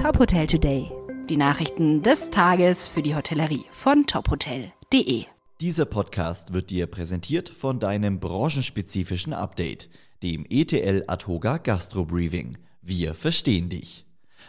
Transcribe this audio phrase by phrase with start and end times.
[0.00, 0.90] Top Hotel Today.
[1.28, 5.26] Die Nachrichten des Tages für die Hotellerie von tophotel.de.
[5.60, 9.90] Dieser Podcast wird dir präsentiert von deinem branchenspezifischen Update,
[10.22, 12.56] dem ETL Adhoga Gastro Briefing.
[12.80, 14.06] Wir verstehen dich.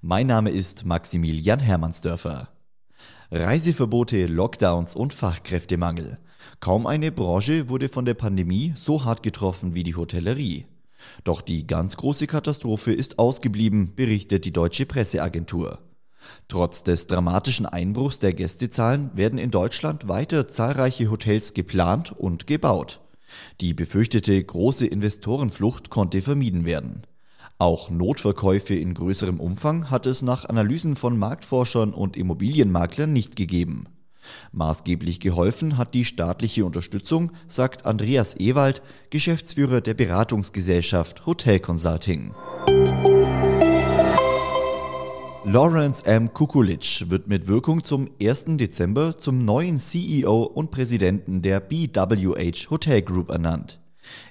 [0.00, 2.48] Mein Name ist Maximilian Hermannsdörfer.
[3.30, 6.16] Reiseverbote, Lockdowns und Fachkräftemangel.
[6.60, 10.64] Kaum eine Branche wurde von der Pandemie so hart getroffen wie die Hotellerie.
[11.24, 15.78] Doch die ganz große Katastrophe ist ausgeblieben, berichtet die deutsche Presseagentur.
[16.48, 23.00] Trotz des dramatischen Einbruchs der Gästezahlen werden in Deutschland weiter zahlreiche Hotels geplant und gebaut.
[23.60, 27.02] Die befürchtete große Investorenflucht konnte vermieden werden.
[27.58, 33.86] Auch Notverkäufe in größerem Umfang hat es nach Analysen von Marktforschern und Immobilienmaklern nicht gegeben.
[34.52, 42.34] Maßgeblich geholfen hat die staatliche Unterstützung, sagt Andreas Ewald, Geschäftsführer der Beratungsgesellschaft Hotel Consulting.
[45.46, 46.32] Lawrence M.
[46.32, 48.56] Kukulic wird mit Wirkung zum 1.
[48.56, 53.78] Dezember zum neuen CEO und Präsidenten der BWH Hotel Group ernannt.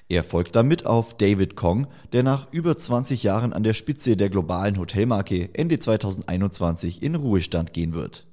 [0.08, 4.28] Er folgt damit auf David Kong, der nach über 20 Jahren an der Spitze der
[4.28, 8.26] globalen Hotelmarke Ende 2021 in Ruhestand gehen wird.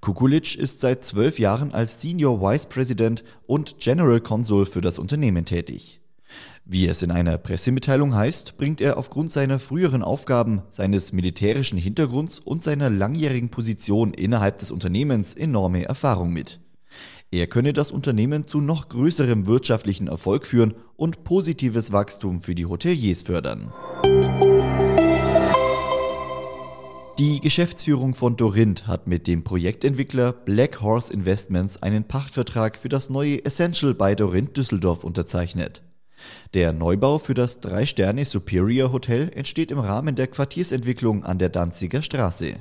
[0.00, 5.44] Kukulic ist seit zwölf Jahren als Senior Vice President und General Consul für das Unternehmen
[5.44, 6.00] tätig.
[6.66, 12.38] Wie es in einer Pressemitteilung heißt, bringt er aufgrund seiner früheren Aufgaben, seines militärischen Hintergrunds
[12.38, 16.60] und seiner langjährigen Position innerhalb des Unternehmens enorme Erfahrung mit.
[17.30, 22.66] Er könne das Unternehmen zu noch größerem wirtschaftlichen Erfolg führen und positives Wachstum für die
[22.66, 23.72] Hoteliers fördern.
[27.16, 33.08] Die Geschäftsführung von Dorint hat mit dem Projektentwickler Black Horse Investments einen Pachtvertrag für das
[33.08, 35.82] neue Essential bei Dorint Düsseldorf unterzeichnet.
[36.54, 42.02] Der Neubau für das Drei-Sterne Superior Hotel entsteht im Rahmen der Quartiersentwicklung an der Danziger
[42.02, 42.56] Straße.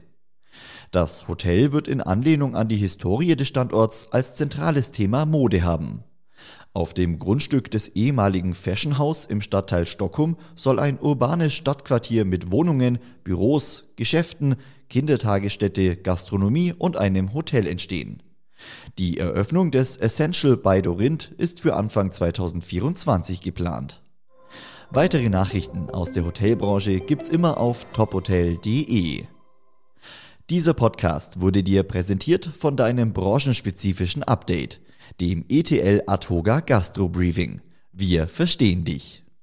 [0.91, 6.03] Das Hotel wird in Anlehnung an die Historie des Standorts als zentrales Thema Mode haben.
[6.75, 12.51] Auf dem Grundstück des ehemaligen Fashion House im Stadtteil Stockholm soll ein urbanes Stadtquartier mit
[12.51, 14.55] Wohnungen, Büros, Geschäften,
[14.89, 18.23] Kindertagesstätte, Gastronomie und einem Hotel entstehen.
[18.97, 24.01] Die Eröffnung des Essential bei Dorint ist für Anfang 2024 geplant.
[24.89, 29.25] Weitere Nachrichten aus der Hotelbranche gibt's immer auf tophotel.de.
[30.49, 34.81] Dieser Podcast wurde dir präsentiert von deinem branchenspezifischen Update,
[35.19, 37.61] dem ETL Adhoga Gastro Briefing.
[37.91, 39.22] Wir verstehen dich.